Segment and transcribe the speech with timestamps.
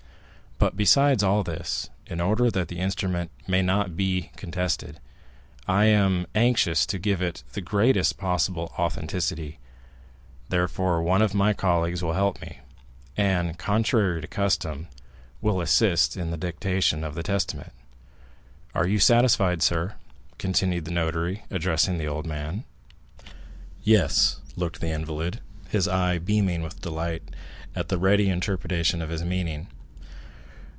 [0.63, 4.99] But besides all this, in order that the instrument may not be contested,
[5.67, 9.57] I am anxious to give it the greatest possible authenticity,
[10.49, 12.59] therefore, one of my colleagues will help me,
[13.17, 14.87] and, contrary to custom,
[15.41, 17.73] will assist in the dictation of the testament.
[18.75, 19.95] Are you satisfied, sir?"
[20.37, 22.65] continued the notary, addressing the old man.
[23.25, 23.33] 30175m
[23.81, 27.23] "Yes," looked the invalid, his eye beaming with delight
[27.75, 29.65] at the ready interpretation of his meaning.